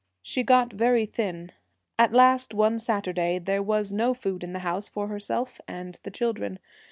[0.23, 1.51] She got very thin.
[1.99, 6.09] At last one Saturday there was no food in the house for herself and the
[6.09, 6.57] children.